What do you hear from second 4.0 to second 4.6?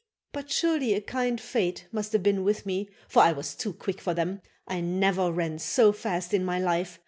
for them.